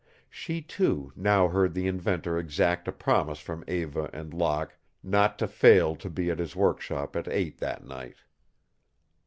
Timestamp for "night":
7.85-8.15